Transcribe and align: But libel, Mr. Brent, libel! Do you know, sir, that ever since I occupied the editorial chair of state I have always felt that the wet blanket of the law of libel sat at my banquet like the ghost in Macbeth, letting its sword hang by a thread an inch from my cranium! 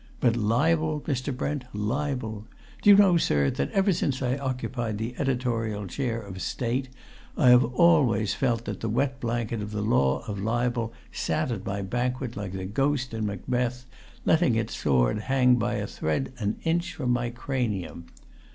But 0.19 0.35
libel, 0.35 1.01
Mr. 1.01 1.31
Brent, 1.31 1.63
libel! 1.75 2.47
Do 2.81 2.89
you 2.89 2.95
know, 2.95 3.17
sir, 3.17 3.51
that 3.51 3.71
ever 3.71 3.93
since 3.93 4.19
I 4.23 4.35
occupied 4.35 4.97
the 4.97 5.13
editorial 5.19 5.85
chair 5.85 6.19
of 6.19 6.41
state 6.41 6.89
I 7.37 7.49
have 7.49 7.63
always 7.63 8.33
felt 8.33 8.65
that 8.65 8.79
the 8.79 8.89
wet 8.89 9.19
blanket 9.19 9.61
of 9.61 9.69
the 9.69 9.83
law 9.83 10.25
of 10.27 10.39
libel 10.41 10.91
sat 11.11 11.51
at 11.51 11.67
my 11.67 11.83
banquet 11.83 12.35
like 12.35 12.53
the 12.53 12.65
ghost 12.65 13.13
in 13.13 13.27
Macbeth, 13.27 13.85
letting 14.25 14.55
its 14.55 14.75
sword 14.75 15.19
hang 15.19 15.57
by 15.57 15.75
a 15.75 15.85
thread 15.85 16.33
an 16.39 16.55
inch 16.63 16.95
from 16.95 17.11
my 17.11 17.29
cranium! 17.29 18.07